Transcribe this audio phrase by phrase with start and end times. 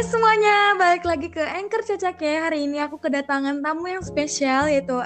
[0.00, 2.48] Semuanya, balik lagi ke Anchor Cacak ya.
[2.48, 4.96] Hari ini aku kedatangan tamu yang spesial yaitu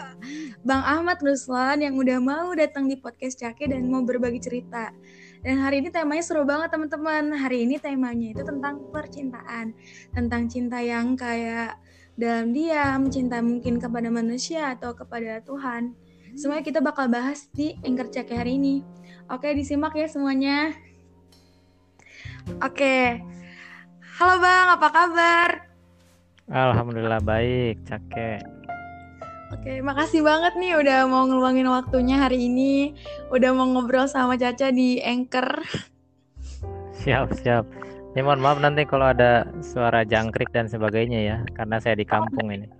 [0.62, 4.94] Bang Ahmad Ruslan yang udah mau datang di podcast Cake dan mau berbagi cerita.
[5.42, 7.34] Dan hari ini temanya seru banget teman-teman.
[7.34, 9.74] Hari ini temanya itu tentang percintaan,
[10.14, 11.74] tentang cinta yang kayak
[12.14, 15.90] dalam diam, cinta mungkin kepada manusia atau kepada Tuhan.
[16.38, 18.86] Semuanya kita bakal bahas di Anchor Cake hari ini.
[19.26, 20.70] Oke, disimak ya semuanya.
[22.62, 23.18] Oke.
[24.14, 25.50] Halo Bang, apa kabar?
[26.46, 28.46] Alhamdulillah baik, Cake.
[29.50, 32.94] Oke, makasih banget nih udah mau ngeluangin waktunya hari ini.
[33.34, 35.66] Udah mau ngobrol sama Caca di Anchor.
[37.02, 37.66] Siap, siap.
[38.14, 42.54] Ya mohon maaf nanti kalau ada suara jangkrik dan sebagainya ya, karena saya di kampung
[42.54, 42.70] ini.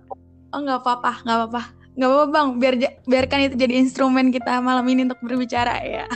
[0.55, 1.61] Oh nggak apa-apa, nggak apa-apa.
[1.99, 6.07] Nggak apa-apa Bang, biar biarkan itu jadi instrumen kita malam ini untuk berbicara ya.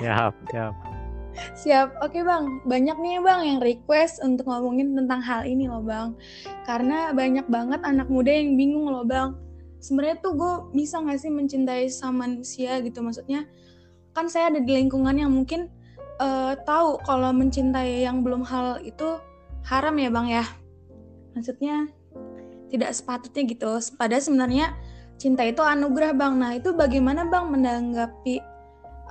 [0.00, 0.72] Siap, siap.
[1.32, 2.44] Siap, oke bang.
[2.68, 6.12] Banyak nih bang yang request untuk ngomongin tentang hal ini loh bang.
[6.68, 9.34] Karena banyak banget anak muda yang bingung loh bang.
[9.82, 13.48] Sebenarnya tuh gue bisa gak sih mencintai sama manusia gitu maksudnya.
[14.12, 15.72] Kan saya ada di lingkungan yang mungkin
[16.20, 19.18] uh, tahu kalau mencintai yang belum hal itu
[19.64, 20.44] haram ya bang ya.
[21.32, 21.88] Maksudnya
[22.68, 23.70] tidak sepatutnya gitu.
[23.96, 24.66] Padahal sebenarnya
[25.16, 26.34] cinta itu anugerah bang.
[26.36, 28.51] Nah itu bagaimana bang menanggapi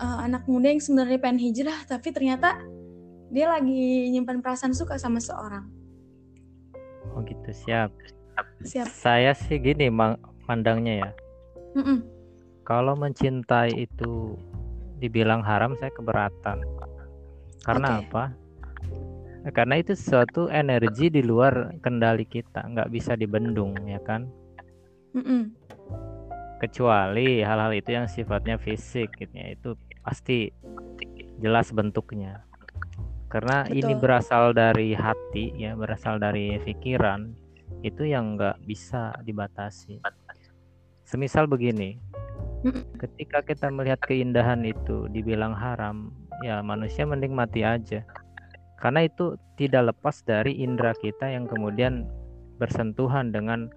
[0.01, 2.57] uh, anak muda yang sebenarnya pengen hijrah tapi ternyata
[3.31, 5.63] dia lagi nyimpan perasaan suka sama seorang.
[7.15, 7.93] Oh gitu siap.
[8.65, 8.89] Siap.
[8.91, 9.87] Saya sih gini
[10.49, 11.11] mandangnya ya.
[11.77, 11.97] Mm -mm.
[12.67, 14.35] Kalau mencintai itu
[14.99, 16.59] dibilang haram saya keberatan.
[17.63, 18.01] Karena okay.
[18.05, 18.23] apa?
[19.55, 24.29] Karena itu suatu energi di luar kendali kita, nggak bisa dibendung ya kan?
[25.17, 25.41] Mm -mm.
[26.61, 30.53] Kecuali hal-hal itu yang sifatnya fisik, gitu ya, itu pasti
[31.41, 32.45] jelas bentuknya.
[33.31, 33.77] Karena Betul.
[33.79, 37.31] ini berasal dari hati ya berasal dari pikiran
[37.81, 40.03] itu yang nggak bisa dibatasi.
[41.07, 41.97] Semisal begini
[43.01, 46.13] ketika kita melihat keindahan itu dibilang haram
[46.45, 48.05] ya manusia mending mati aja.
[48.81, 52.09] Karena itu tidak lepas dari indera kita yang kemudian
[52.57, 53.69] bersentuhan dengan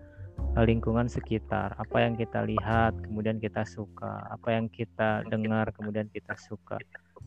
[0.62, 6.38] lingkungan sekitar, apa yang kita lihat, kemudian kita suka, apa yang kita dengar, kemudian kita
[6.38, 6.78] suka,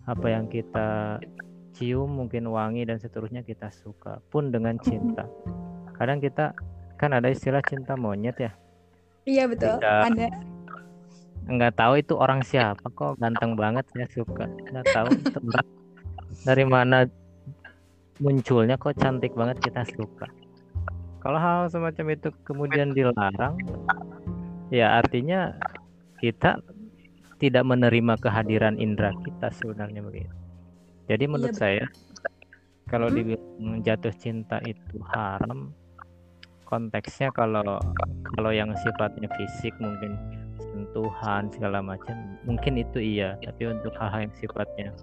[0.08, 1.20] apa yang kita
[1.76, 5.28] cium, mungkin wangi dan seterusnya kita suka, pun dengan cinta.
[6.00, 6.56] Kadang kita
[6.96, 8.52] kan ada istilah cinta monyet ya.
[9.28, 10.28] Iya betul, Tidak, ada.
[11.48, 14.48] Enggak tahu itu orang siapa kok ganteng banget saya suka.
[14.48, 15.08] Enggak tahu
[16.48, 17.04] dari mana
[18.24, 20.26] munculnya kok cantik banget kita suka
[21.28, 23.60] kalau hal semacam itu kemudian dilarang,
[24.72, 25.52] ya artinya
[26.24, 26.56] kita
[27.36, 30.32] tidak menerima kehadiran indera kita sebenarnya begitu.
[31.12, 31.86] Jadi iya, menurut iya, saya
[32.88, 33.16] kalau hmm?
[33.20, 35.76] dibilang jatuh cinta itu haram,
[36.64, 37.76] konteksnya kalau
[38.40, 40.16] kalau yang sifatnya fisik mungkin
[40.64, 44.96] sentuhan segala macam mungkin itu iya, tapi untuk hal-hal yang sifatnya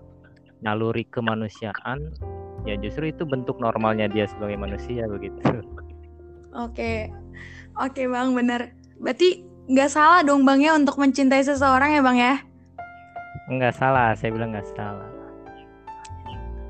[0.64, 2.16] naluri kemanusiaan
[2.64, 5.60] ya justru itu bentuk normalnya dia sebagai manusia begitu.
[6.54, 7.10] Oke,
[7.74, 8.70] oke bang, benar.
[9.02, 12.34] Berarti nggak salah dong bang ya untuk mencintai seseorang ya bang ya?
[13.50, 15.10] Nggak salah, saya bilang nggak salah.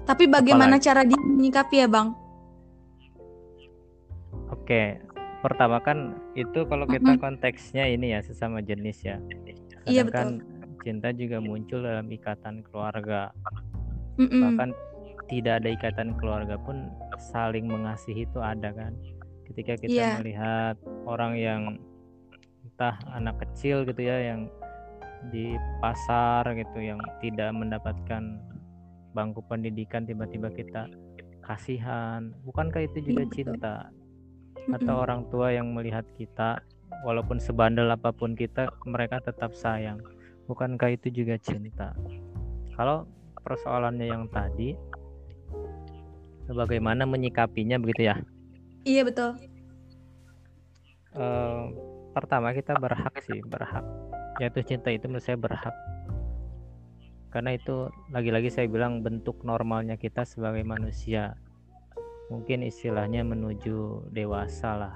[0.08, 0.86] Tapi bagaimana Apalagi?
[0.88, 2.08] cara dia menyikapi ya bang?
[4.52, 5.00] Oke,
[5.44, 9.20] pertama kan itu kalau kita konteksnya ini ya sesama jenis ya.
[9.84, 10.40] iya betul.
[10.84, 13.32] cinta juga muncul dalam ikatan keluarga.
[14.20, 14.40] Mm -mm.
[14.40, 14.70] Bahkan
[15.28, 18.92] tidak ada ikatan keluarga pun saling mengasihi itu ada kan
[19.54, 20.18] ketika kita yeah.
[20.18, 20.76] melihat
[21.06, 21.62] orang yang
[22.66, 24.50] entah anak kecil gitu ya yang
[25.30, 28.42] di pasar gitu yang tidak mendapatkan
[29.14, 30.90] bangku pendidikan tiba-tiba kita
[31.46, 32.34] kasihan.
[32.42, 33.76] Bukankah itu juga iya, cinta?
[34.74, 36.58] Atau orang tua yang melihat kita
[37.06, 40.02] walaupun sebandel apa pun kita mereka tetap sayang.
[40.50, 41.94] Bukankah itu juga cinta?
[42.74, 43.06] Kalau
[43.46, 44.74] persoalannya yang tadi
[46.50, 48.18] bagaimana menyikapinya begitu ya
[48.84, 49.40] Iya betul.
[51.16, 51.72] Uh,
[52.12, 53.84] pertama kita berhak sih berhak.
[54.36, 55.72] Jatuh cinta itu menurut saya berhak.
[57.32, 61.32] Karena itu lagi-lagi saya bilang bentuk normalnya kita sebagai manusia.
[62.28, 64.94] Mungkin istilahnya menuju dewasa lah.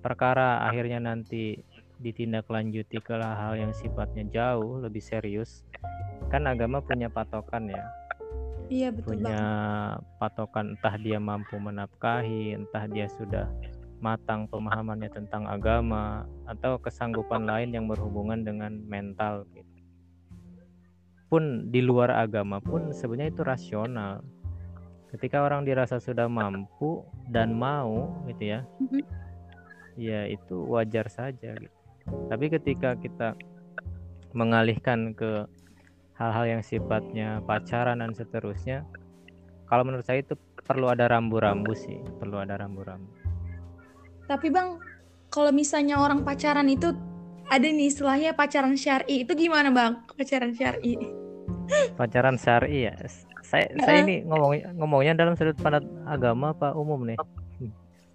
[0.00, 1.60] Perkara akhirnya nanti
[2.00, 5.68] ditindaklanjuti ke hal yang sifatnya jauh lebih serius.
[6.32, 8.07] Kan agama punya patokan ya
[8.68, 10.20] Iya betul punya banget.
[10.20, 13.48] patokan entah dia mampu menafkahi, entah dia sudah
[13.98, 19.66] matang pemahamannya tentang agama atau kesanggupan lain yang berhubungan dengan mental gitu.
[21.28, 24.22] Pun di luar agama pun sebenarnya itu rasional.
[25.08, 27.00] ketika orang dirasa sudah mampu
[27.32, 29.02] dan mau gitu ya mm-hmm.
[29.96, 31.76] ya itu wajar saja gitu.
[32.28, 33.32] tapi ketika kita
[34.36, 35.48] mengalihkan ke
[36.18, 38.82] hal-hal yang sifatnya pacaran dan seterusnya
[39.70, 40.34] kalau menurut saya itu
[40.66, 43.06] perlu ada rambu-rambu sih perlu ada rambu-rambu.
[44.26, 44.76] Tapi bang
[45.30, 46.92] kalau misalnya orang pacaran itu
[47.48, 49.92] ada nih istilahnya pacaran syari itu gimana bang?
[50.18, 50.98] Pacaran syari.
[51.96, 52.94] Pacaran syari ya?
[53.46, 53.80] Saya uh.
[53.86, 57.16] saya ini ngomong ngomongnya dalam sudut pandang agama apa umum nih?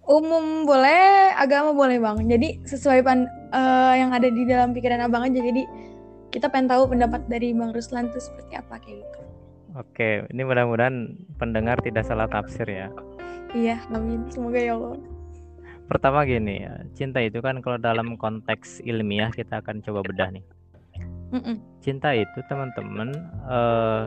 [0.04, 1.32] Umum boleh.
[1.34, 2.20] Agama boleh bang.
[2.28, 5.40] Jadi sesuai pan uh, yang ada di dalam pikiran abang aja.
[5.40, 5.64] Jadi
[6.34, 9.20] kita pengen tahu pendapat dari bang Ruslan itu seperti apa kayak gitu.
[9.78, 12.90] Oke ini mudah-mudahan pendengar tidak salah tafsir ya.
[13.54, 14.26] Iya amin.
[14.34, 14.98] Semoga ya Allah.
[15.86, 20.42] Pertama gini ya cinta itu kan kalau dalam konteks ilmiah kita akan coba bedah nih.
[21.30, 21.56] Mm -mm.
[21.82, 23.10] cinta itu teman-teman
[23.46, 24.06] uh,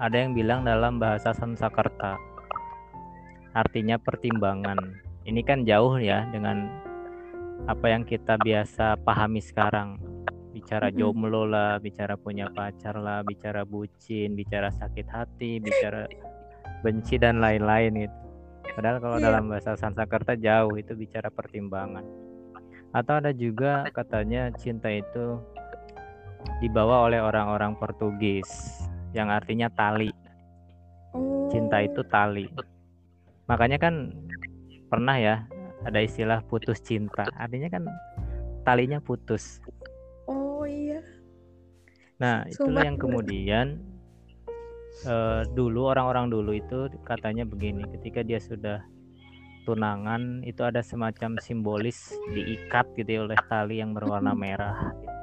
[0.00, 2.16] ada yang bilang dalam bahasa Sanskerta
[3.52, 4.76] artinya pertimbangan.
[5.28, 6.64] Ini kan jauh ya dengan
[7.68, 10.09] apa yang kita biasa pahami sekarang
[10.50, 16.10] bicara jomblo lah bicara punya pacar lah bicara bucin bicara sakit hati bicara
[16.82, 18.18] benci dan lain-lain gitu
[18.74, 19.26] padahal kalau yeah.
[19.30, 22.02] dalam bahasa Sanskerta jauh itu bicara pertimbangan
[22.90, 25.38] atau ada juga katanya cinta itu
[26.58, 28.48] dibawa oleh orang-orang Portugis
[29.14, 30.10] yang artinya tali.
[31.50, 31.86] Cinta oh.
[31.86, 32.46] itu tali.
[33.50, 34.14] Makanya kan
[34.86, 35.36] pernah ya
[35.82, 37.26] ada istilah putus cinta.
[37.34, 37.86] Artinya kan
[38.62, 39.58] talinya putus.
[42.20, 42.22] Iya.
[42.22, 43.80] Nah, itulah yang kemudian
[45.08, 48.84] uh, dulu orang-orang dulu itu katanya begini, ketika dia sudah
[49.64, 54.92] tunangan itu ada semacam simbolis diikat gitu ya oleh tali yang berwarna merah.
[55.00, 55.20] Gitu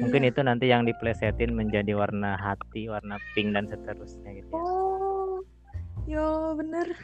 [0.00, 0.30] mungkin iya.
[0.32, 4.56] itu nanti yang diplesetin menjadi warna hati warna pink dan seterusnya gitu ya.
[4.56, 5.36] oh
[6.08, 6.96] yo bener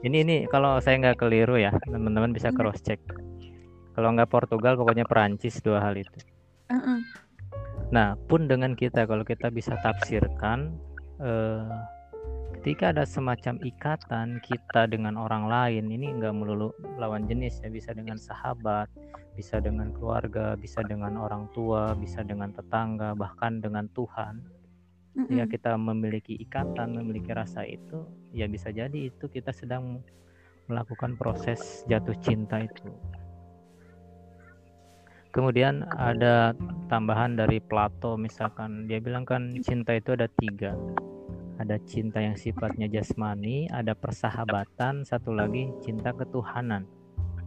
[0.00, 3.00] ini ini kalau saya nggak keliru ya teman-teman bisa cross check
[3.92, 6.18] kalau nggak Portugal pokoknya Perancis dua hal itu
[6.72, 7.00] uh -uh.
[7.92, 10.72] Nah pun dengan kita kalau kita bisa tafsirkan
[11.20, 11.68] eh,
[12.62, 17.90] ketika ada semacam ikatan kita dengan orang lain ini enggak melulu lawan jenis ya bisa
[17.92, 18.86] dengan sahabat
[19.36, 24.40] bisa dengan keluarga bisa dengan orang tua bisa dengan tetangga bahkan dengan Tuhan
[25.18, 25.36] mm -hmm.
[25.36, 30.00] ya kita memiliki ikatan memiliki rasa itu ya bisa jadi itu kita sedang
[30.70, 32.88] melakukan proses jatuh cinta itu
[35.32, 36.52] kemudian ada
[36.92, 40.76] tambahan dari Plato misalkan dia bilang kan cinta itu ada tiga
[41.62, 46.82] ada cinta yang sifatnya jasmani, ada persahabatan, satu lagi cinta ketuhanan.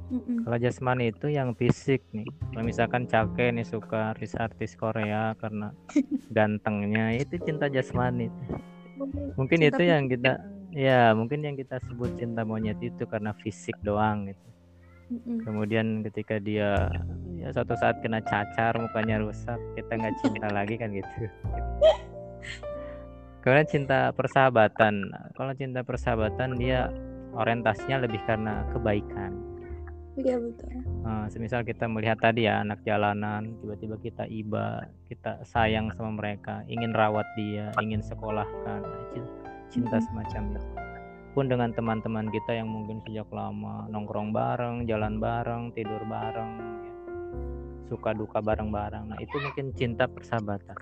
[0.08, 0.46] Mm-mm.
[0.46, 2.30] Kalau jasmani itu yang fisik nih.
[2.54, 5.74] Kalau misalkan Cake nih suka artis-artis Korea karena
[6.36, 8.32] gantengnya, itu cinta jasmani.
[9.36, 10.40] Mungkin cinta itu yang kita
[10.72, 14.48] ya, mungkin yang kita sebut cinta monyet itu karena fisik doang gitu.
[15.06, 15.38] Mm-mm.
[15.42, 16.88] Kemudian ketika dia
[17.46, 21.30] ya suatu saat kena cacar, mukanya rusak, kita nggak cinta lagi kan gitu.
[23.46, 25.14] Kemudian cinta persahabatan.
[25.38, 26.90] Kalau cinta persahabatan dia
[27.38, 29.38] orientasinya lebih karena kebaikan.
[30.16, 30.72] Iya betul.
[31.06, 36.64] Nah, semisal kita melihat tadi ya anak jalanan, tiba-tiba kita iba, kita sayang sama mereka,
[36.72, 38.82] ingin rawat dia, ingin sekolahkan,
[39.70, 40.72] cinta semacam itu.
[41.36, 46.85] Pun dengan teman-teman kita yang mungkin sejak lama nongkrong bareng, jalan bareng, tidur bareng.
[47.86, 49.13] Suka duka bareng-bareng.
[49.13, 50.77] Nah itu mungkin cinta persahabatan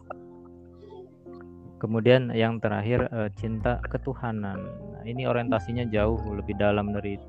[1.84, 4.56] Kemudian yang terakhir uh, cinta ketuhanan.
[4.96, 7.28] Nah, ini orientasinya jauh lebih dalam dari itu.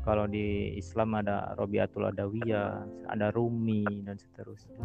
[0.00, 4.80] Kalau di Islam ada Robiatul Adawiyah, ada Rumi dan seterusnya.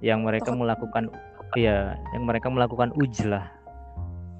[0.00, 1.12] Yang mereka melakukan
[1.52, 3.44] ya, yang mereka melakukan ujlah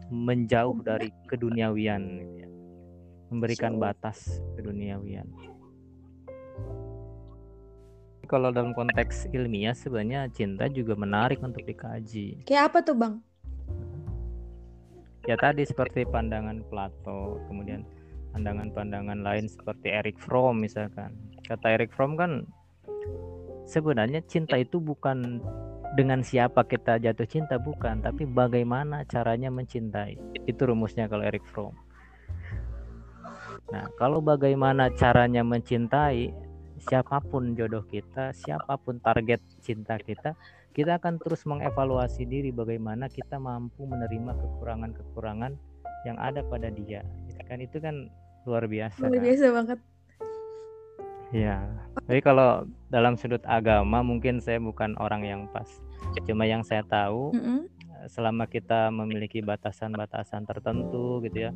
[0.08, 2.48] menjauh dari keduniawian ya.
[3.28, 5.28] Memberikan batas keduniawian.
[8.28, 12.44] Kalau dalam konteks ilmiah sebenarnya cinta juga menarik untuk dikaji.
[12.44, 13.14] Kayak apa tuh, Bang?
[15.28, 17.84] ya tadi seperti pandangan Plato kemudian
[18.32, 21.12] pandangan-pandangan lain seperti Eric Fromm misalkan
[21.44, 22.48] kata Eric Fromm kan
[23.68, 25.44] sebenarnya cinta itu bukan
[26.00, 30.16] dengan siapa kita jatuh cinta bukan tapi bagaimana caranya mencintai
[30.48, 31.76] itu rumusnya kalau Eric Fromm
[33.68, 36.32] nah kalau bagaimana caranya mencintai
[36.78, 40.38] siapa pun jodoh kita siapa pun target cinta kita
[40.76, 45.58] kita akan terus mengevaluasi diri bagaimana kita mampu menerima kekurangan-kekurangan
[46.06, 47.02] yang ada pada dia.
[47.26, 47.58] Gitu kan?
[47.58, 48.06] Itu kan
[48.46, 49.24] luar biasa luar kan?
[49.26, 49.78] biasa banget.
[51.28, 51.66] Ya
[52.08, 55.68] jadi kalau dalam sudut agama mungkin saya bukan orang yang pas.
[56.24, 57.60] Cuma yang saya tahu mm -hmm.
[58.08, 61.52] selama kita memiliki batasan-batasan tertentu gitu ya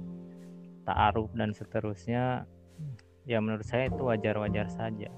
[0.85, 2.45] ta'aruf dan seterusnya
[3.29, 5.11] ya menurut saya itu wajar-wajar saja.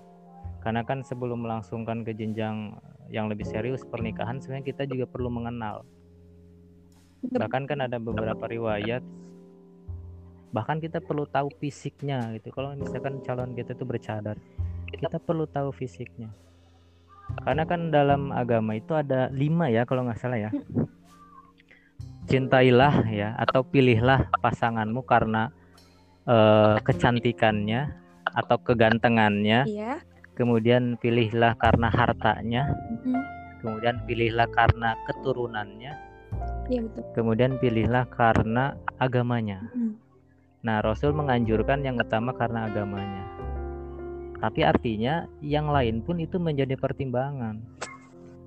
[0.65, 2.73] Karena kan sebelum melangsungkan ke jenjang
[3.13, 5.85] yang lebih serius pernikahan sebenarnya kita juga perlu mengenal.
[7.25, 9.05] Bahkan kan ada beberapa riwayat
[10.55, 12.55] bahkan kita perlu tahu fisiknya gitu.
[12.55, 14.39] Kalau misalkan calon kita itu bercadar
[14.95, 16.31] kita perlu tahu fisiknya.
[17.43, 20.51] Karena kan dalam agama itu ada lima ya kalau nggak salah ya.
[22.25, 25.53] Cintailah ya atau pilihlah pasanganmu karena
[26.29, 27.93] uh, kecantikannya
[28.35, 29.69] atau kegantengannya.
[29.69, 30.01] Iya.
[30.35, 32.63] Kemudian pilihlah karena hartanya.
[32.75, 33.19] Mm-hmm.
[33.63, 35.93] Kemudian pilihlah karena keturunannya.
[36.69, 37.03] Iya betul.
[37.15, 39.63] Kemudian pilihlah karena agamanya.
[39.71, 39.93] Mm-hmm.
[40.65, 43.25] Nah, Rasul menganjurkan yang utama karena agamanya.
[44.41, 47.61] Tapi artinya yang lain pun itu menjadi pertimbangan.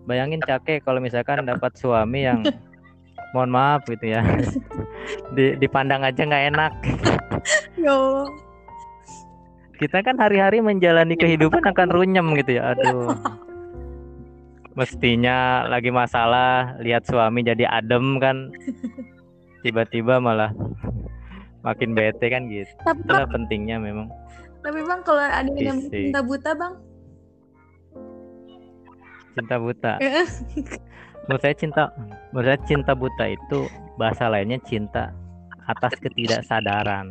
[0.09, 2.41] Bayangin Cake kalau misalkan dapat suami yang
[3.35, 4.23] mohon maaf gitu ya
[5.35, 6.73] di, dipandang aja nggak enak
[7.77, 8.25] yo
[9.77, 13.13] kita kan hari-hari menjalani kehidupan akan runyem gitu ya aduh.
[14.77, 18.53] Mestinya lagi masalah lihat suami jadi adem kan.
[19.65, 20.53] Tiba-tiba malah
[21.65, 22.69] makin bete kan gitu.
[22.85, 24.05] Tapi itulah pentingnya memang.
[24.61, 26.73] Tapi bang kalau ada yang cinta buta bang?
[29.33, 29.93] Cinta buta?
[31.25, 31.83] Menurut saya cinta
[32.29, 33.59] menurut saya cinta buta itu
[33.97, 35.09] bahasa lainnya cinta
[35.65, 37.09] atas ketidaksadaran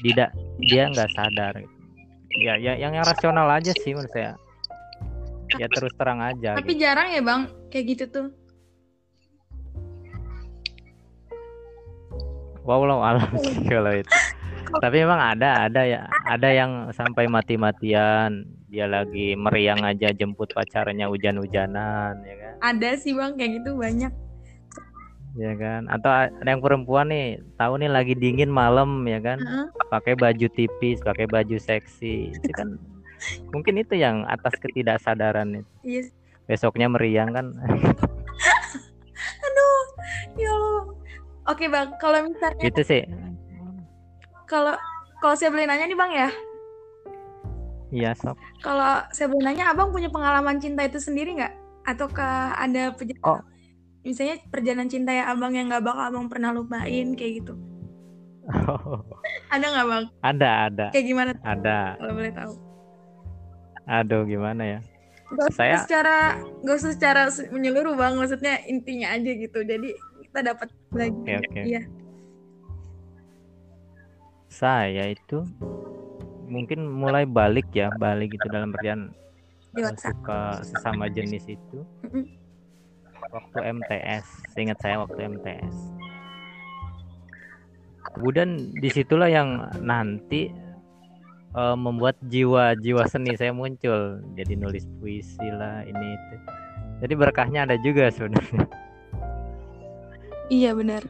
[0.00, 1.54] tidak dia nggak sadar.
[2.36, 4.36] Ya, ya yang yang rasional aja sih menurut saya.
[5.56, 6.84] Ya terus terang aja tapi gitu.
[6.84, 8.26] jarang ya bang kayak gitu tuh.
[12.66, 14.10] Wow lo alam sih kalau itu.
[14.66, 18.44] Tapi memang ada ada ya ada yang sampai mati-matian.
[18.66, 22.54] Dia lagi meriang aja jemput pacarnya hujan-hujanan ya kan?
[22.74, 24.25] Ada sih bang kayak gitu banyak
[25.36, 29.68] ya kan atau ada yang perempuan nih tahu nih lagi dingin malam ya kan uh-huh.
[29.92, 32.80] pakai baju tipis pakai baju seksi itu kan
[33.52, 36.08] mungkin itu yang atas ketidaksadaran itu yes.
[36.48, 37.46] besoknya meriang kan
[39.44, 39.80] aduh
[40.40, 40.56] ya
[41.52, 43.04] oke bang kalau misalnya itu sih
[44.48, 44.72] kalau
[45.20, 46.30] kalau saya boleh nanya nih bang ya
[47.94, 48.34] Iya sob.
[48.66, 51.54] Kalau saya boleh nanya, abang punya pengalaman cinta itu sendiri nggak?
[51.86, 53.40] Ataukah ada perjalanan, oh.
[54.06, 57.58] Misalnya perjalanan cinta ya abang yang nggak bakal abang pernah lupain kayak gitu?
[58.46, 59.02] Oh.
[59.54, 60.04] Ada nggak bang?
[60.22, 60.86] Ada ada.
[60.94, 61.30] Kayak gimana?
[61.42, 61.78] Ada.
[61.98, 62.52] Kalau boleh tahu.
[63.86, 64.78] Aduh gimana ya?
[65.26, 65.76] Gak usah saya...
[65.82, 66.16] secara
[66.62, 69.58] gak usah secara menyeluruh bang, maksudnya intinya aja gitu.
[69.66, 69.94] Jadi
[70.30, 71.10] kita dapat lagi.
[71.10, 71.50] Oke okay, oke.
[71.50, 71.64] Okay.
[71.66, 71.82] Iya.
[74.46, 75.38] Saya itu
[76.46, 79.10] mungkin mulai balik ya balik itu dalam artian
[79.74, 81.82] uh, suka sesama jenis itu
[83.36, 84.26] waktu MTS
[84.56, 85.76] ingat saya waktu MTS
[88.16, 90.48] kemudian di situlah yang nanti
[91.52, 96.36] uh, membuat jiwa-jiwa seni saya muncul jadi nulis puisi lah ini itu
[97.04, 98.64] jadi berkahnya ada juga sebenarnya
[100.48, 101.04] iya benar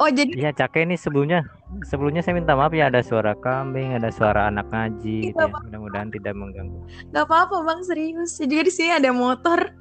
[0.00, 1.44] Oh jadi Iya Cake ini sebelumnya
[1.84, 5.52] sebelumnya saya minta maaf ya ada suara kambing, ada suara anak ngaji gitu ya.
[5.52, 6.80] Mudah-mudahan tidak mengganggu.
[7.12, 8.40] Gak apa-apa bang serius.
[8.40, 9.76] Jadi di sini ada motor.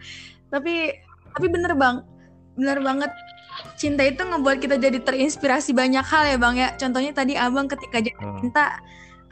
[0.52, 0.92] Tapi
[1.36, 2.02] tapi bener bang,
[2.56, 3.12] bener banget.
[3.76, 6.70] Cinta itu ngebuat kita jadi terinspirasi banyak hal ya bang ya.
[6.80, 8.40] Contohnya tadi abang ketika jadi oh.
[8.40, 8.80] cinta,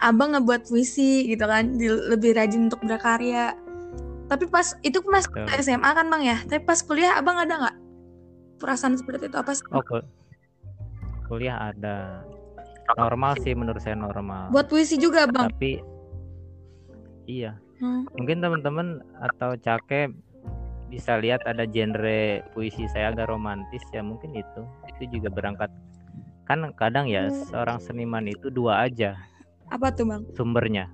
[0.04, 3.56] abang ngebuat puisi gitu kan, lebih rajin untuk berkarya.
[4.28, 5.24] Tapi pas itu pas
[5.64, 6.38] SMA kan bang ya.
[6.44, 7.78] Tapi pas kuliah abang ada nggak
[8.60, 9.64] perasaan seperti itu apa sih?
[9.72, 9.84] Oh,
[11.28, 12.24] kuliah ada
[12.96, 15.84] normal sih menurut saya normal buat puisi juga bang tapi
[17.28, 18.16] iya hmm.
[18.16, 18.88] mungkin teman-teman
[19.20, 20.16] atau cake
[20.88, 24.62] bisa lihat ada genre puisi saya agak romantis ya mungkin itu.
[24.96, 25.72] Itu juga berangkat.
[26.48, 27.52] Kan kadang ya hmm.
[27.52, 29.20] seorang seniman itu dua aja.
[29.68, 30.24] Apa tuh bang?
[30.36, 30.88] Sumbernya.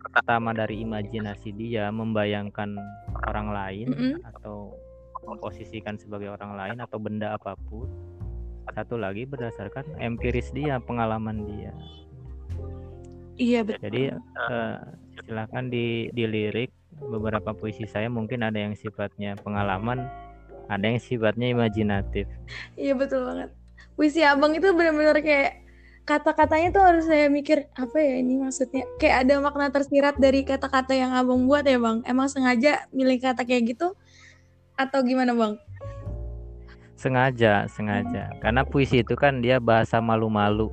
[0.00, 2.76] Pertama dari imajinasi dia membayangkan
[3.24, 4.14] orang lain mm -hmm.
[4.36, 4.76] atau
[5.24, 7.88] memposisikan sebagai orang lain atau benda apa pun.
[8.72, 11.72] Satu lagi berdasarkan empiris dia pengalaman dia.
[13.36, 13.82] Iya betul.
[13.90, 14.76] Jadi uh,
[15.24, 20.06] silakan di dilirik beberapa puisi saya mungkin ada yang sifatnya pengalaman
[20.68, 22.26] ada yang sifatnya imajinatif.
[22.76, 23.50] Iya betul banget.
[23.94, 25.62] Puisi abang itu benar-benar kayak
[26.04, 28.84] kata-katanya tuh harus saya mikir apa ya ini maksudnya?
[29.00, 32.00] Kayak ada makna tersirat dari kata-kata yang abang buat ya bang.
[32.08, 33.92] Emang sengaja milih kata kayak gitu?
[34.74, 35.54] Atau gimana bang?
[36.98, 38.32] Sengaja, sengaja.
[38.40, 40.72] Karena puisi itu kan dia bahasa malu-malu.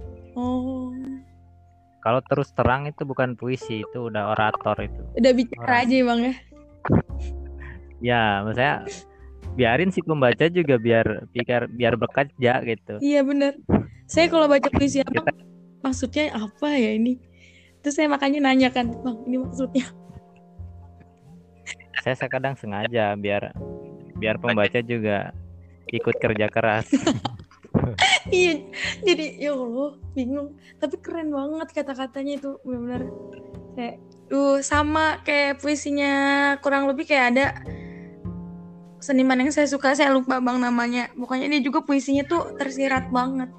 [2.02, 5.02] Kalau terus terang itu bukan puisi, itu udah orator itu.
[5.22, 5.82] Udah bicara Orang.
[5.86, 6.34] aja bang ya.
[8.10, 8.74] ya, maksudnya
[9.56, 13.60] biarin si pembaca juga biar biar biar bekerja gitu iya bener
[14.08, 15.32] saya kalau baca puisi apa Kita...
[15.84, 17.20] maksudnya apa ya ini
[17.84, 19.86] terus saya makanya nanya kan bang ini maksudnya
[22.04, 23.52] saya kadang sengaja biar
[24.16, 25.36] biar pembaca juga
[25.92, 26.88] ikut kerja keras
[28.32, 28.54] iya
[29.04, 30.58] jadi ya Allah bingung.
[30.80, 33.04] Tapi keren banget kata-katanya itu benar-benar.
[33.76, 33.96] Kayak
[34.32, 36.14] uh sama kayak puisinya
[36.64, 37.46] kurang lebih kayak ada
[39.04, 41.12] seniman yang saya suka saya lupa bang namanya.
[41.14, 43.52] Pokoknya dia juga puisinya tuh tersirat banget.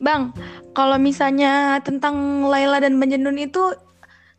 [0.00, 0.32] Bang
[0.72, 3.76] kalau misalnya tentang Laila dan Benjenun itu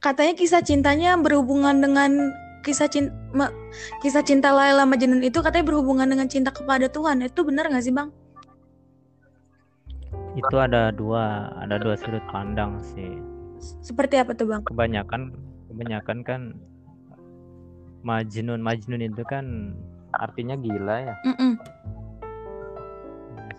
[0.02, 3.14] katanya kisah cintanya berhubungan dengan kisah cinta
[4.06, 7.26] kisah cinta Laila Majnun itu katanya berhubungan dengan cinta kepada Tuhan.
[7.26, 8.14] Itu benar nggak sih, Bang?
[10.38, 13.20] Itu ada dua, ada dua sudut pandang sih.
[13.84, 14.62] Seperti apa tuh, Bang?
[14.70, 15.36] Kebanyakan
[15.70, 16.42] kebanyakan kan
[18.02, 19.76] Majnun, Majnun itu kan
[20.18, 21.16] artinya gila ya.
[21.26, 21.54] Mm -mm.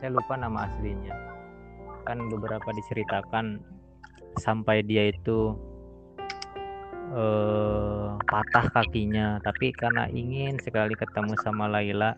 [0.02, 1.14] Saya lupa nama aslinya.
[2.02, 3.62] Kan beberapa diceritakan
[4.42, 5.54] sampai dia itu
[7.12, 12.16] eh, patah kakinya tapi karena ingin sekali ketemu sama Laila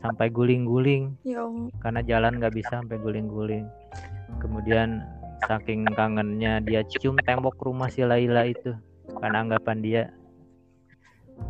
[0.00, 1.14] sampai guling-guling.
[1.22, 1.44] Ya
[1.84, 3.68] karena jalan nggak bisa sampai guling-guling.
[4.40, 5.04] Kemudian
[5.46, 8.74] saking kangennya dia cium tembok rumah si Laila itu
[9.18, 10.02] karena anggapan dia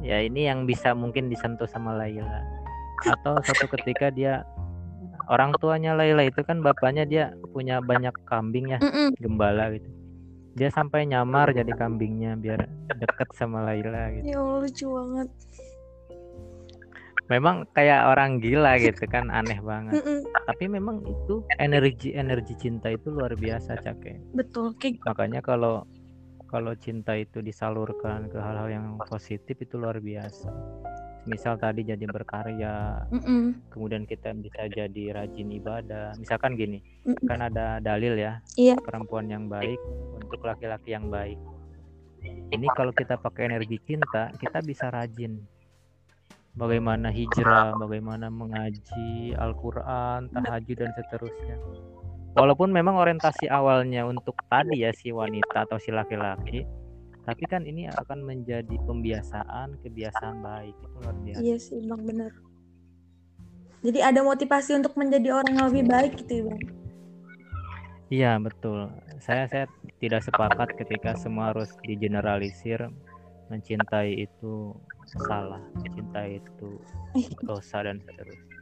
[0.00, 2.42] ya ini yang bisa mungkin disentuh sama Laila.
[3.02, 4.46] Atau satu ketika dia
[5.30, 7.24] orang tuanya Laila itu kan bapaknya dia
[7.54, 9.08] punya banyak kambing ya mm -mm.
[9.22, 10.01] gembala gitu
[10.52, 14.24] dia sampai nyamar jadi kambingnya biar deket sama Laila gitu.
[14.28, 15.28] Ya Allah lucu banget.
[17.30, 19.96] Memang kayak orang gila gitu kan aneh banget.
[19.96, 20.18] Mm -mm.
[20.52, 24.20] Tapi memang itu energi energi cinta itu luar biasa cake.
[24.36, 24.76] Betul.
[24.76, 25.00] Kayak...
[25.08, 25.88] Makanya kalau
[26.52, 30.52] kalau cinta itu disalurkan ke hal-hal yang positif itu luar biasa
[31.24, 33.44] misal tadi jadi berkarya mm -mm.
[33.72, 37.26] kemudian kita bisa jadi rajin ibadah misalkan gini mm -mm.
[37.30, 38.74] kan ada dalil ya iya.
[38.76, 39.78] perempuan yang baik
[40.18, 41.38] untuk laki-laki yang baik
[42.52, 45.38] ini kalau kita pakai energi cinta kita bisa rajin
[46.58, 51.56] bagaimana hijrah bagaimana mengaji Al-Quran tahajud dan seterusnya
[52.34, 56.64] walaupun memang orientasi awalnya untuk tadi ya si wanita atau si laki-laki
[57.22, 60.74] tapi kan ini akan menjadi pembiasaan kebiasaan baik.
[60.74, 61.38] Itu luar biasa.
[61.38, 62.32] Iya sih bang benar
[63.82, 66.62] jadi ada motivasi untuk menjadi orang yang lebih baik gitu ya bang?
[68.12, 68.80] Iya betul.
[69.18, 69.66] Saya saya
[69.98, 72.78] tidak sepakat ketika semua harus digeneralisir
[73.50, 74.70] mencintai itu
[75.26, 76.78] salah mencintai itu
[77.48, 78.56] dosa dan seterusnya.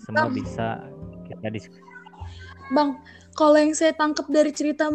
[0.00, 0.88] Semua bisa
[1.28, 1.89] kita diskusi
[2.70, 2.96] bang
[3.38, 4.90] kalau yang saya tangkap dari cerita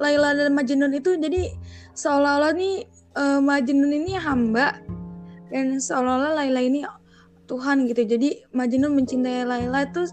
[0.00, 1.52] Laila dan Majnun itu jadi
[1.92, 2.84] seolah-olah nih
[3.16, 4.80] uh, Majnun ini hamba
[5.50, 6.80] dan seolah-olah Laila ini
[7.46, 8.02] Tuhan gitu.
[8.04, 10.04] Jadi Majnun mencintai Laila itu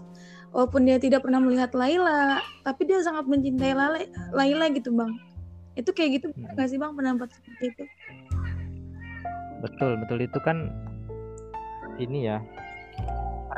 [0.54, 5.18] walaupun dia tidak pernah melihat Laila, tapi dia sangat mencintai Laila, Laila gitu, Bang.
[5.74, 6.54] Itu kayak gitu hmm.
[6.54, 7.84] nggak sih, Bang, pendapat seperti itu?
[9.60, 10.70] Betul, betul itu kan
[11.98, 12.38] ini ya.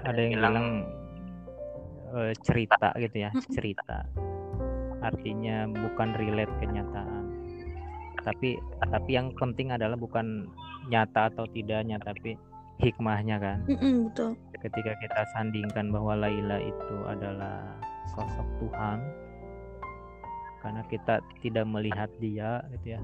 [0.01, 0.69] Ada yang bilang
[2.13, 4.07] uh, cerita gitu ya, cerita.
[5.03, 7.25] Artinya bukan relate kenyataan.
[8.27, 8.59] Tapi
[8.91, 10.51] tapi yang penting adalah bukan
[10.91, 12.35] nyata atau tidaknya tapi
[12.83, 13.59] hikmahnya kan.
[13.71, 14.35] Mm-mm, betul.
[14.59, 17.79] Ketika kita sandingkan bahwa Laila itu adalah
[18.15, 18.99] sosok Tuhan
[20.61, 23.01] karena kita tidak melihat dia gitu ya.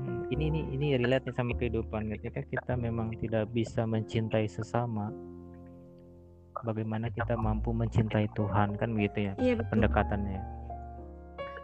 [0.00, 2.10] Hmm, ini ini ini relate sama kehidupan.
[2.16, 5.12] Ketika kita memang tidak bisa mencintai sesama
[6.62, 10.60] bagaimana kita mampu mencintai Tuhan kan begitu ya iya, pendekatannya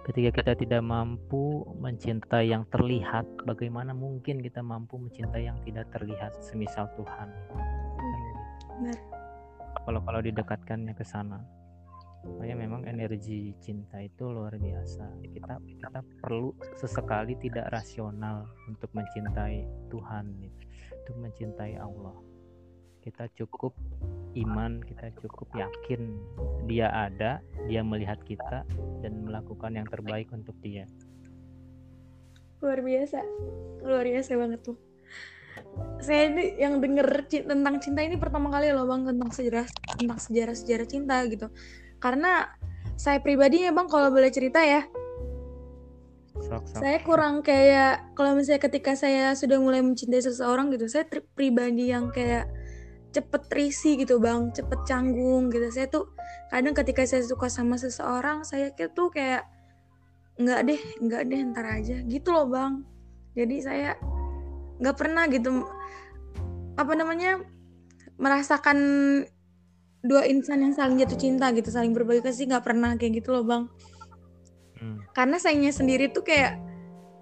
[0.06, 6.30] Ketika kita tidak mampu mencintai yang terlihat, bagaimana mungkin kita mampu mencintai yang tidak terlihat,
[6.46, 7.26] semisal Tuhan?
[9.82, 11.42] Kalau kalau didekatkannya ke sana,
[12.22, 15.10] makanya memang energi cinta itu luar biasa.
[15.26, 20.38] Kita kita perlu sesekali tidak rasional untuk mencintai Tuhan,
[21.02, 22.14] untuk mencintai Allah.
[23.02, 23.74] Kita cukup
[24.36, 26.12] iman kita cukup yakin
[26.68, 28.68] dia ada dia melihat kita
[29.00, 30.84] dan melakukan yang terbaik untuk dia.
[32.60, 33.20] Luar biasa.
[33.84, 34.76] Luar biasa banget tuh.
[36.04, 40.54] Saya ini yang denger tentang cinta ini pertama kali loh bang tentang sejarah tentang sejarah
[40.56, 41.48] sejarah cinta gitu.
[41.96, 42.52] Karena
[42.96, 44.84] saya pribadi ya bang kalau boleh cerita ya.
[46.36, 46.84] Sok, sok.
[46.84, 52.12] saya kurang kayak kalau misalnya ketika saya sudah mulai mencintai seseorang gitu saya pribadi yang
[52.12, 52.44] kayak
[53.16, 54.52] cepet risi gitu bang.
[54.52, 55.72] Cepet canggung gitu.
[55.72, 56.12] Saya tuh
[56.52, 59.48] kadang ketika saya suka sama seseorang saya tuh kayak
[60.36, 61.96] nggak deh nggak deh ntar aja.
[62.04, 62.84] Gitu loh bang.
[63.32, 63.96] Jadi saya
[64.76, 65.64] nggak pernah gitu
[66.76, 67.40] apa namanya
[68.20, 68.78] merasakan
[70.04, 73.44] dua insan yang saling jatuh cinta gitu saling berbagi kasih nggak pernah kayak gitu loh
[73.48, 73.64] bang.
[74.76, 75.00] Hmm.
[75.16, 76.60] karena sayangnya sendiri tuh kayak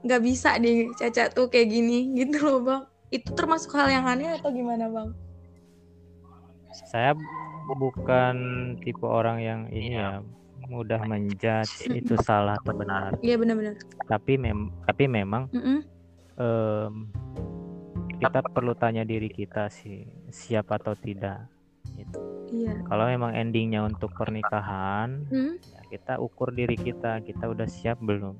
[0.02, 2.83] nggak bisa deh Caca tuh kayak gini gitu loh bang.
[3.14, 5.14] Itu termasuk hal yang aneh atau gimana bang
[6.74, 7.14] saya
[7.78, 8.37] bukan
[8.82, 10.20] tipe orang yang ini ya
[10.66, 15.80] mudah menjudge itu salah atau benar iya benar-benar tapi mem tapi memang mm -mm.
[16.34, 17.14] Um,
[18.18, 20.02] kita perlu tanya diri kita sih
[20.34, 21.46] siap atau tidak
[21.94, 22.18] gitu.
[22.50, 22.74] Iya.
[22.87, 25.54] Kalau memang endingnya untuk pernikahan, hmm?
[25.62, 28.34] ya kita ukur diri kita, kita udah siap belum?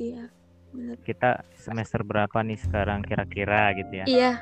[0.00, 0.28] Iya.
[0.72, 0.96] Benar.
[1.04, 4.06] Kita semester berapa nih sekarang kira-kira gitu ya?
[4.08, 4.32] Iya.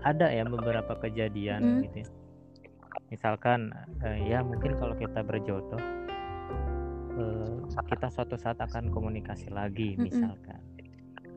[0.00, 1.80] Ada ya beberapa kejadian hmm.
[1.88, 1.96] gitu.
[2.04, 2.08] Ya.
[3.10, 3.74] Misalkan
[4.06, 5.82] eh, ya mungkin kalau kita berjodoh
[7.18, 7.58] eh,
[7.90, 10.58] kita suatu saat akan komunikasi lagi misalkan.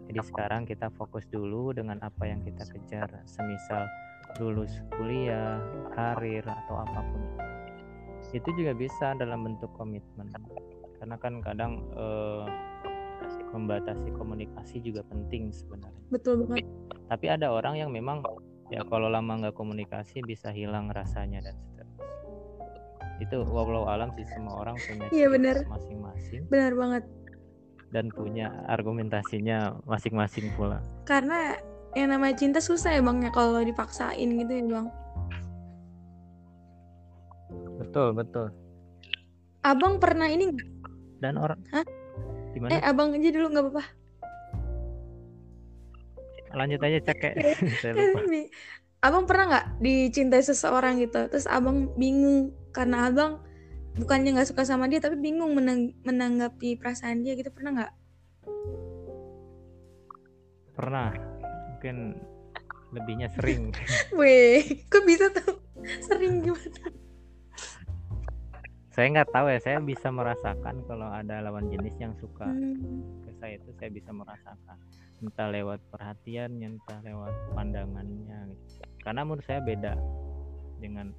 [0.04, 3.88] Jadi sekarang kita fokus dulu dengan apa yang kita kejar, semisal
[4.38, 5.58] lulus kuliah,
[5.96, 7.24] karir atau apa pun.
[8.34, 10.30] Itu juga bisa dalam bentuk komitmen.
[11.00, 12.46] Karena kan kadang eh,
[13.54, 16.04] membatasi komunikasi juga penting sebenarnya.
[16.10, 16.66] Betul banget.
[17.08, 18.26] Tapi ada orang yang memang
[18.74, 22.10] ya kalau lama nggak komunikasi bisa hilang rasanya dan seterusnya.
[23.22, 25.62] Itu walau alam sih semua orang punya iya, benar.
[25.70, 26.50] masing-masing.
[26.50, 27.06] Benar banget
[27.94, 30.82] dan punya argumentasinya masing-masing pula.
[31.06, 31.54] Karena
[31.94, 34.88] yang namanya cinta susah ya bang ya kalau dipaksain gitu ya bang.
[37.78, 38.50] Betul betul.
[39.62, 40.68] Abang pernah ini nggak?
[41.22, 41.62] Dan orang.
[41.70, 41.86] Hah?
[42.58, 42.74] Gimana?
[42.74, 43.86] Eh abang aja dulu nggak apa-apa.
[46.54, 47.36] Lanjut aja cek kayak.
[49.06, 53.44] abang pernah nggak dicintai seseorang gitu, terus abang bingung karena abang
[54.00, 57.52] bukannya nggak suka sama dia tapi bingung menang menanggapi perasaan dia gitu.
[57.52, 57.94] Pernah nggak?
[60.78, 61.10] Pernah.
[61.76, 61.98] Mungkin
[62.96, 63.74] lebihnya sering.
[64.18, 65.60] Weh kok bisa tuh?
[66.06, 66.94] Sering gimana?
[68.94, 73.26] Saya nggak tahu ya saya bisa merasakan kalau ada lawan jenis yang suka hmm.
[73.26, 74.78] ke saya itu saya bisa merasakan
[75.24, 78.84] entah lewat perhatiannya entah lewat pandangannya gitu.
[79.02, 79.96] karena menurut saya beda
[80.84, 81.16] dengan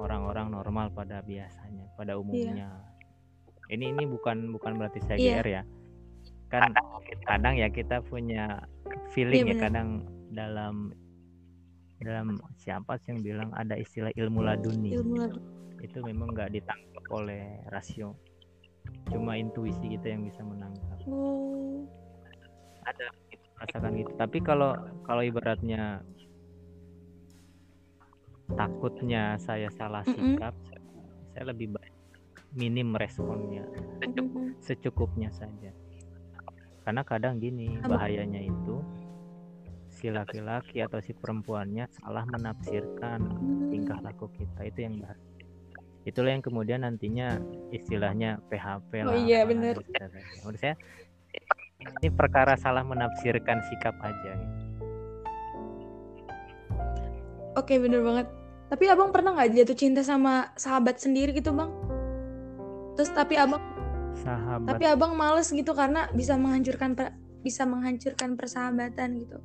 [0.00, 3.72] orang-orang normal pada biasanya pada umumnya yeah.
[3.74, 5.42] ini ini bukan bukan berarti saya yeah.
[5.42, 5.62] GR ya
[6.48, 6.72] kan
[7.28, 8.64] kadang ya kita punya
[9.12, 9.88] feeling yeah, ya kadang
[10.32, 10.96] dalam
[12.00, 15.28] dalam siapa sih yang bilang ada istilah ilmu laduni ilmu
[15.82, 18.14] itu memang nggak ditangkap oleh rasio
[19.10, 21.84] cuma intuisi kita yang bisa menangkap oh.
[22.88, 24.12] Ada gitu, rasakan gitu.
[24.16, 24.72] Tapi kalau
[25.04, 26.00] kalau ibaratnya
[28.56, 31.32] takutnya saya salah sikap mm -hmm.
[31.36, 31.94] saya lebih baik
[32.56, 33.64] minim responnya.
[34.64, 35.28] Secukupnya.
[35.32, 35.70] Saja.
[36.82, 38.80] Karena kadang gini bahayanya itu
[39.92, 43.20] si laki-laki atau si perempuannya salah menafsirkan
[43.68, 44.64] tingkah laku kita.
[44.64, 45.20] Itu yang bahaya.
[46.08, 47.36] Itulah yang kemudian nantinya
[47.68, 49.76] istilahnya PHP oh, lah iya benar.
[50.40, 50.72] menurut saya
[51.78, 54.56] ini perkara salah menafsirkan sikap aja gitu.
[57.54, 58.26] Oke bener banget
[58.68, 61.72] tapi abang pernah nggak jatuh cinta sama sahabat sendiri gitu bang?
[63.00, 63.64] Terus tapi abang
[64.20, 64.76] sahabat.
[64.76, 69.40] Tapi abang males gitu karena bisa menghancurkan per, bisa menghancurkan persahabatan gitu.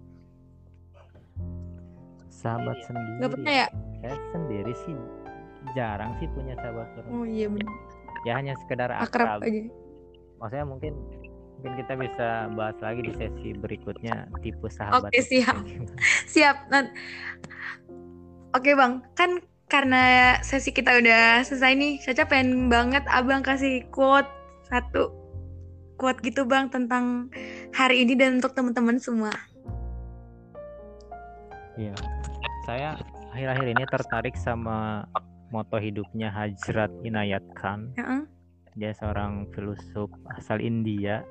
[2.27, 3.23] Sahabat sendiri.
[3.23, 3.67] Gak pernah ya?
[4.03, 4.95] Saya sendiri sih
[5.71, 7.71] jarang sih punya sahabat Oh iya benar.
[8.27, 9.39] Ya hanya sekedar akrab.
[9.39, 9.71] akrab aja.
[10.43, 10.93] Maksudnya mungkin
[11.63, 15.07] mungkin kita bisa bahas lagi di sesi berikutnya tipe sahabat.
[15.07, 15.63] Oke siap.
[16.35, 16.67] siap.
[16.67, 16.91] Nah,
[18.53, 24.29] Oke bang, kan karena sesi kita udah selesai nih, Caca pengen banget abang kasih quote
[24.69, 25.09] satu
[25.97, 27.33] quote gitu bang tentang
[27.73, 29.33] hari ini dan untuk teman-teman semua.
[31.81, 31.97] Iya,
[32.69, 32.93] saya
[33.33, 35.09] akhir-akhir ini tertarik sama
[35.49, 37.89] moto hidupnya Hajrat Inayat Khan.
[37.97, 38.21] Uh -uh.
[38.73, 41.21] Dia seorang filosof asal India.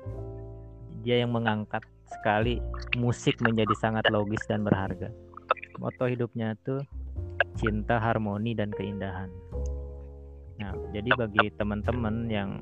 [1.03, 2.63] Dia yang mengangkat sekali
[2.95, 5.11] musik menjadi sangat logis dan berharga.
[5.81, 6.79] Moto hidupnya tuh
[7.57, 9.29] cinta, harmoni, dan keindahan.
[10.61, 12.61] Nah, jadi bagi teman-teman yang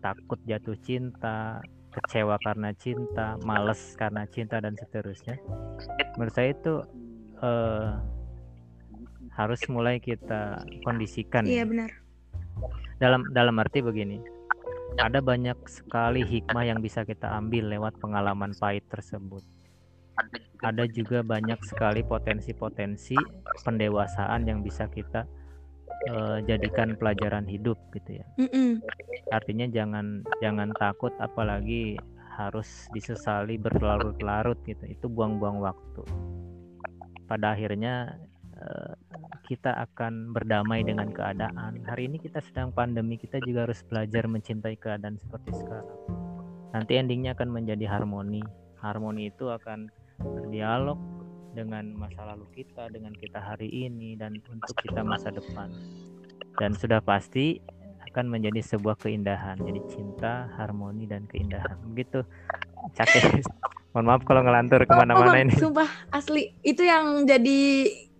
[0.00, 1.60] takut jatuh cinta,
[1.90, 5.36] kecewa karena cinta, males karena cinta dan seterusnya,
[6.16, 6.74] menurut saya itu
[7.42, 7.98] uh,
[9.34, 11.44] harus mulai kita kondisikan.
[11.44, 11.90] Iya benar.
[13.00, 14.20] Dalam dalam arti begini,
[15.00, 19.40] ada banyak sekali hikmah yang bisa kita ambil lewat pengalaman pahit tersebut
[20.60, 23.16] ada juga banyak sekali potensi-potensi
[23.64, 25.24] pendewasaan yang bisa kita
[26.12, 28.26] uh, jadikan pelajaran hidup gitu ya.
[28.36, 28.70] Mm -mm.
[29.32, 30.06] Artinya jangan
[30.44, 31.96] jangan takut apalagi
[32.36, 36.02] harus disesali berlarut-larut gitu itu buang-buang waktu
[37.28, 38.16] pada akhirnya
[39.48, 41.82] kita akan berdamai dengan keadaan.
[41.84, 45.98] Hari ini kita sedang pandemi kita juga harus belajar mencintai keadaan seperti sekarang.
[46.70, 48.44] Nanti endingnya akan menjadi harmoni.
[48.78, 49.90] Harmoni itu akan
[50.22, 51.00] berdialog
[51.50, 55.74] dengan masa lalu kita dengan kita hari ini dan untuk kita masa depan.
[56.62, 57.58] Dan sudah pasti
[58.10, 59.58] akan menjadi sebuah keindahan.
[59.58, 61.74] Jadi cinta harmoni dan keindahan.
[61.90, 62.22] Begitu.
[62.94, 63.42] Cakep
[63.90, 65.54] mohon maaf kalau ngelantur ke mana-mana oh, ini.
[65.58, 66.54] Sumpah asli.
[66.62, 67.60] Itu yang jadi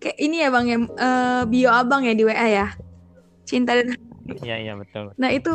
[0.03, 0.77] kayak ini ya bang ya?
[0.83, 2.67] Uh, bio abang ya di WA ya?
[3.47, 3.95] Cinta dan
[4.43, 5.15] iya iya betul.
[5.15, 5.51] Nah itu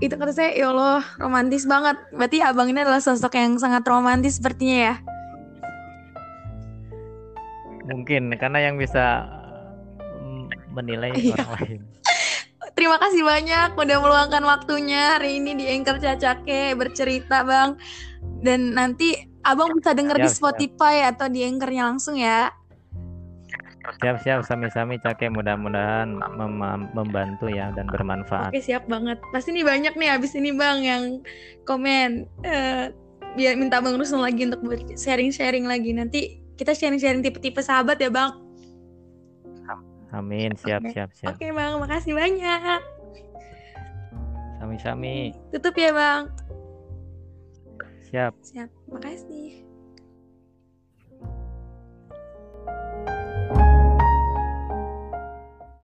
[0.00, 2.00] itu kata saya ya Allah romantis banget.
[2.16, 4.94] Berarti abang ini adalah sosok yang sangat romantis sepertinya ya?
[7.90, 9.28] Mungkin karena yang bisa
[10.16, 11.36] mm, menilai iya.
[11.36, 11.80] orang lain.
[12.76, 17.76] Terima kasih banyak udah meluangkan waktunya hari ini di Anchor Cacake bercerita Bang.
[18.40, 21.10] Dan nanti Abang bisa denger siap, di Spotify siap.
[21.16, 22.52] atau di Anchornya langsung ya.
[23.80, 26.52] Siap-siap sami-sami Cake mudah-mudahan mem
[26.92, 28.52] membantu ya dan bermanfaat.
[28.52, 29.16] Oke, siap banget.
[29.32, 31.24] Pasti nih banyak nih abis ini Bang yang
[31.64, 32.92] komen uh,
[33.34, 34.60] biar minta Bang Rusno lagi untuk
[34.94, 35.96] sharing-sharing lagi.
[35.96, 38.50] Nanti kita sharing-sharing tipe-tipe sahabat ya Bang.
[40.10, 40.90] Amin, siap, okay.
[40.90, 41.38] siap, siap.
[41.38, 42.82] Oke, Bang, makasih banyak.
[44.58, 45.30] Sami-sami.
[45.54, 46.34] Tutup ya, Bang.
[48.10, 48.34] Siap.
[48.42, 49.69] Siap, makasih.